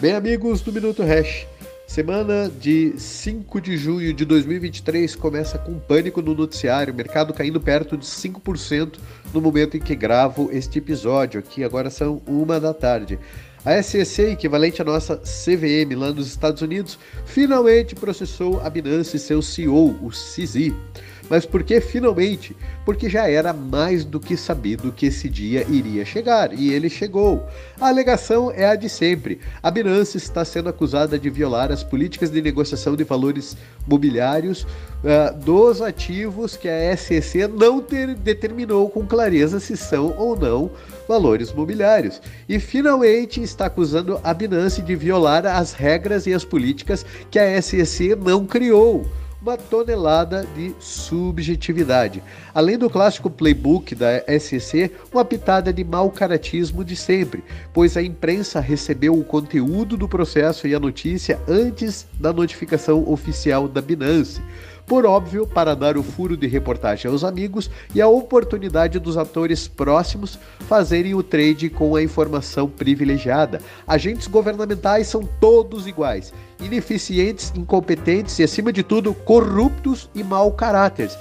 Bem, 0.00 0.12
amigos 0.12 0.60
do 0.60 0.72
Minuto 0.72 1.02
Hash, 1.02 1.44
semana 1.84 2.48
de 2.48 2.94
5 2.96 3.60
de 3.60 3.76
junho 3.76 4.14
de 4.14 4.24
2023 4.24 5.16
começa 5.16 5.58
com 5.58 5.76
pânico 5.76 6.22
no 6.22 6.36
noticiário, 6.36 6.94
mercado 6.94 7.34
caindo 7.34 7.60
perto 7.60 7.96
de 7.96 8.06
5% 8.06 8.96
no 9.34 9.40
momento 9.40 9.76
em 9.76 9.80
que 9.80 9.96
gravo 9.96 10.50
este 10.52 10.78
episódio 10.78 11.40
aqui, 11.40 11.64
agora 11.64 11.90
são 11.90 12.22
uma 12.28 12.60
da 12.60 12.72
tarde. 12.72 13.18
A 13.64 13.82
SEC, 13.82 14.30
equivalente 14.30 14.80
à 14.80 14.84
nossa 14.84 15.16
CVM 15.16 15.96
lá 15.96 16.12
nos 16.12 16.28
Estados 16.28 16.62
Unidos, 16.62 16.96
finalmente 17.26 17.96
processou 17.96 18.60
a 18.60 18.70
Binance 18.70 19.16
e 19.16 19.20
seu 19.20 19.42
CEO, 19.42 19.98
o 20.00 20.10
CZ. 20.10 20.72
Mas 21.28 21.44
por 21.44 21.62
que 21.62 21.80
finalmente? 21.80 22.56
Porque 22.84 23.08
já 23.08 23.28
era 23.28 23.52
mais 23.52 24.04
do 24.04 24.18
que 24.18 24.36
sabido 24.36 24.92
que 24.92 25.06
esse 25.06 25.28
dia 25.28 25.66
iria 25.68 26.04
chegar, 26.04 26.52
e 26.52 26.72
ele 26.72 26.88
chegou. 26.88 27.46
A 27.80 27.88
alegação 27.88 28.50
é 28.50 28.66
a 28.66 28.74
de 28.74 28.88
sempre. 28.88 29.40
A 29.62 29.70
Binance 29.70 30.16
está 30.16 30.44
sendo 30.44 30.68
acusada 30.68 31.18
de 31.18 31.28
violar 31.28 31.70
as 31.70 31.84
políticas 31.84 32.30
de 32.30 32.40
negociação 32.40 32.96
de 32.96 33.04
valores 33.04 33.56
mobiliários 33.86 34.62
uh, 34.62 35.36
dos 35.44 35.82
ativos 35.82 36.56
que 36.56 36.68
a 36.68 36.96
SEC 36.96 37.48
não 37.48 37.80
ter, 37.80 38.14
determinou 38.14 38.88
com 38.88 39.06
clareza 39.06 39.60
se 39.60 39.76
são 39.76 40.14
ou 40.16 40.36
não 40.36 40.70
valores 41.06 41.52
mobiliários. 41.52 42.20
E 42.48 42.58
finalmente 42.58 43.42
está 43.42 43.66
acusando 43.66 44.20
a 44.22 44.34
Binance 44.34 44.82
de 44.82 44.94
violar 44.94 45.46
as 45.46 45.72
regras 45.72 46.26
e 46.26 46.34
as 46.34 46.44
políticas 46.44 47.04
que 47.30 47.38
a 47.38 47.60
SEC 47.60 48.14
não 48.16 48.46
criou 48.46 49.06
uma 49.40 49.56
tonelada 49.56 50.46
de 50.54 50.74
subjetividade. 50.78 52.22
Além 52.54 52.76
do 52.76 52.90
clássico 52.90 53.30
playbook 53.30 53.94
da 53.94 54.22
SEC, 54.38 54.90
uma 55.12 55.24
pitada 55.24 55.72
de 55.72 55.84
mau 55.84 56.10
caratismo 56.10 56.84
de 56.84 56.96
sempre, 56.96 57.44
pois 57.72 57.96
a 57.96 58.02
imprensa 58.02 58.60
recebeu 58.60 59.14
o 59.14 59.24
conteúdo 59.24 59.96
do 59.96 60.08
processo 60.08 60.66
e 60.66 60.74
a 60.74 60.80
notícia 60.80 61.38
antes 61.48 62.06
da 62.18 62.32
notificação 62.32 63.08
oficial 63.08 63.68
da 63.68 63.80
Binance 63.80 64.40
por 64.88 65.04
óbvio, 65.04 65.46
para 65.46 65.76
dar 65.76 65.98
o 65.98 66.02
furo 66.02 66.34
de 66.36 66.46
reportagem 66.46 67.10
aos 67.10 67.22
amigos 67.22 67.70
e 67.94 68.00
a 68.00 68.08
oportunidade 68.08 68.98
dos 68.98 69.18
atores 69.18 69.68
próximos 69.68 70.38
fazerem 70.60 71.14
o 71.14 71.22
trade 71.22 71.68
com 71.68 71.94
a 71.94 72.02
informação 72.02 72.68
privilegiada. 72.68 73.60
Agentes 73.86 74.26
governamentais 74.26 75.06
são 75.06 75.28
todos 75.38 75.86
iguais, 75.86 76.32
ineficientes, 76.58 77.52
incompetentes 77.54 78.38
e, 78.38 78.42
acima 78.42 78.72
de 78.72 78.82
tudo, 78.82 79.12
corruptos 79.12 80.08
e 80.14 80.24
mau 80.24 80.50
caráteres 80.52 81.16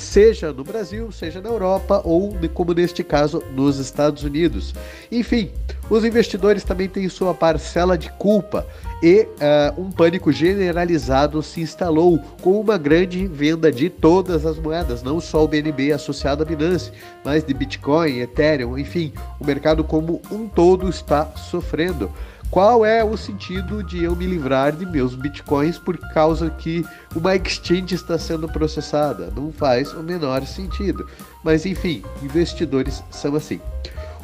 seja 0.00 0.52
no 0.52 0.64
Brasil, 0.64 1.12
seja 1.12 1.40
na 1.40 1.48
Europa 1.48 2.00
ou, 2.04 2.34
como 2.54 2.72
neste 2.72 3.04
caso, 3.04 3.42
nos 3.54 3.78
Estados 3.78 4.24
Unidos. 4.24 4.74
Enfim, 5.12 5.50
os 5.88 6.04
investidores 6.04 6.64
também 6.64 6.88
têm 6.88 7.08
sua 7.08 7.34
parcela 7.34 7.98
de 7.98 8.10
culpa 8.12 8.66
e 9.02 9.22
uh, 9.22 9.80
um 9.80 9.90
pânico 9.90 10.32
generalizado 10.32 11.42
se 11.42 11.60
instalou 11.60 12.18
com 12.40 12.60
uma 12.60 12.78
grande 12.78 13.26
venda 13.26 13.70
de 13.70 13.88
todas 13.90 14.46
as 14.46 14.58
moedas, 14.58 15.02
não 15.02 15.20
só 15.20 15.44
o 15.44 15.48
BNB 15.48 15.92
associado 15.92 16.42
à 16.42 16.46
Binance, 16.46 16.92
mas 17.24 17.44
de 17.44 17.52
Bitcoin, 17.52 18.20
Ethereum, 18.20 18.78
enfim, 18.78 19.12
o 19.38 19.44
mercado 19.44 19.84
como 19.84 20.20
um 20.30 20.48
todo 20.48 20.88
está 20.88 21.26
sofrendo. 21.36 22.10
Qual 22.50 22.84
é 22.84 23.04
o 23.04 23.16
sentido 23.16 23.80
de 23.80 24.02
eu 24.02 24.16
me 24.16 24.26
livrar 24.26 24.72
de 24.72 24.84
meus 24.84 25.14
bitcoins 25.14 25.78
por 25.78 25.96
causa 26.12 26.50
que 26.50 26.84
uma 27.14 27.36
exchange 27.36 27.94
está 27.94 28.18
sendo 28.18 28.48
processada? 28.48 29.32
Não 29.36 29.52
faz 29.52 29.92
o 29.92 30.02
menor 30.02 30.44
sentido. 30.44 31.06
Mas 31.44 31.64
enfim, 31.64 32.02
investidores 32.20 33.04
são 33.08 33.36
assim. 33.36 33.60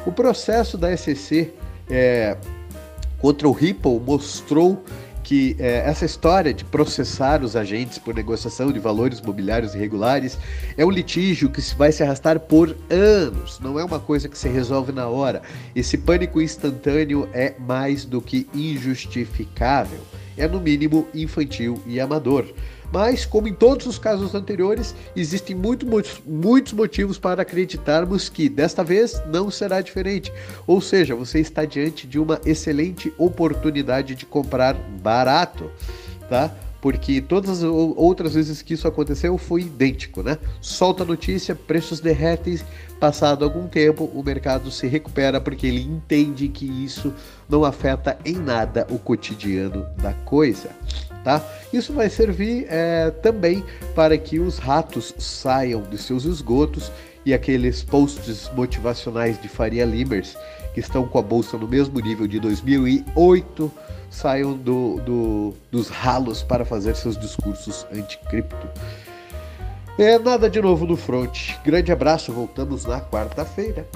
O 0.05 0.11
processo 0.11 0.77
da 0.77 0.95
SEC 0.97 1.53
é, 1.89 2.35
contra 3.17 3.47
o 3.47 3.53
Ripple 3.53 3.97
mostrou 4.01 4.83
que 5.27 5.57
é, 5.59 5.79
essa 5.85 6.05
história 6.05 6.53
de 6.53 6.63
processar 6.63 7.43
os 7.43 7.57
agentes 7.57 7.97
por 7.97 8.15
negociação 8.15 8.71
de 8.71 8.79
valores 8.79 9.19
mobiliários 9.19 9.75
irregulares 9.75 10.37
é 10.77 10.85
um 10.85 10.89
litígio 10.89 11.49
que 11.49 11.59
vai 11.75 11.91
se 11.91 12.01
arrastar 12.01 12.39
por 12.39 12.73
anos, 12.89 13.59
não 13.59 13.77
é 13.77 13.83
uma 13.83 13.99
coisa 13.99 14.29
que 14.29 14.37
se 14.37 14.47
resolve 14.47 14.93
na 14.93 15.09
hora. 15.09 15.41
Esse 15.75 15.97
pânico 15.97 16.41
instantâneo 16.41 17.27
é 17.33 17.53
mais 17.59 18.05
do 18.05 18.21
que 18.21 18.47
injustificável, 18.55 19.99
é 20.37 20.47
no 20.47 20.61
mínimo 20.61 21.05
infantil 21.13 21.77
e 21.85 21.99
amador. 21.99 22.45
Mas, 22.91 23.25
como 23.25 23.47
em 23.47 23.53
todos 23.53 23.85
os 23.85 23.99
casos 23.99 24.33
anteriores, 24.33 24.95
existem 25.15 25.55
muito, 25.55 25.85
muitos 26.25 26.73
motivos 26.73 27.17
para 27.17 27.41
acreditarmos 27.41 28.29
que 28.29 28.47
desta 28.47 28.83
vez 28.83 29.21
não 29.27 29.51
será 29.51 29.81
diferente. 29.81 30.31
Ou 30.65 30.81
seja, 30.81 31.15
você 31.15 31.39
está 31.39 31.65
diante 31.65 32.07
de 32.07 32.19
uma 32.19 32.39
excelente 32.45 33.13
oportunidade 33.17 34.15
de 34.15 34.25
comprar 34.25 34.73
barato, 35.01 35.69
tá? 36.29 36.53
porque 36.81 37.21
todas 37.21 37.63
as 37.63 37.63
outras 37.63 38.33
vezes 38.33 38.61
que 38.61 38.73
isso 38.73 38.87
aconteceu 38.87 39.37
foi 39.37 39.61
idêntico, 39.61 40.21
né? 40.21 40.37
Solta 40.61 41.03
a 41.03 41.05
notícia, 41.05 41.55
preços 41.55 41.99
derretem, 41.99 42.59
passado 42.99 43.43
algum 43.43 43.67
tempo 43.67 44.05
o 44.05 44.23
mercado 44.23 44.71
se 44.71 44.87
recupera 44.87 45.41
porque 45.41 45.67
ele 45.67 45.81
entende 45.81 46.47
que 46.47 46.65
isso 46.65 47.13
não 47.49 47.63
afeta 47.63 48.17
em 48.23 48.35
nada 48.35 48.85
o 48.89 48.97
cotidiano 48.97 49.85
da 49.97 50.13
coisa. 50.13 50.69
Tá? 51.23 51.43
Isso 51.71 51.93
vai 51.93 52.09
servir 52.09 52.65
é, 52.69 53.11
também 53.21 53.63
para 53.93 54.17
que 54.17 54.39
os 54.39 54.57
ratos 54.57 55.13
saiam 55.17 55.81
de 55.81 55.97
seus 55.97 56.23
esgotos 56.23 56.91
e 57.25 57.33
aqueles 57.33 57.83
posts 57.83 58.49
motivacionais 58.55 59.41
de 59.41 59.49
Faria 59.49 59.85
Limers 59.85 60.37
que 60.73 60.79
estão 60.79 61.07
com 61.07 61.17
a 61.17 61.21
bolsa 61.21 61.57
no 61.57 61.67
mesmo 61.67 61.99
nível 61.99 62.27
de 62.27 62.39
2008 62.39 63.71
saiam 64.09 64.53
do, 64.53 65.01
do, 65.01 65.53
dos 65.71 65.89
ralos 65.89 66.43
para 66.43 66.63
fazer 66.63 66.95
seus 66.95 67.17
discursos 67.17 67.85
anticripto. 67.91 68.67
É 69.97 70.19
nada 70.19 70.47
de 70.49 70.61
novo 70.61 70.85
no 70.85 70.95
front. 70.95 71.55
Grande 71.65 71.91
abraço, 71.91 72.31
voltamos 72.31 72.85
na 72.85 73.01
quarta-feira. 73.01 73.87